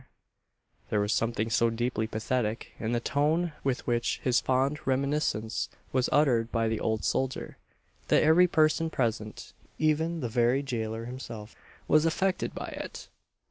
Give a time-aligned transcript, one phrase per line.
[0.89, 6.09] There was something so deeply pathetic in the tone with which this fond reminiscence was
[6.11, 7.59] uttered by the old soldier,
[8.07, 11.53] that every person present, even the very gaoler himself,
[11.87, 13.09] was affected by it.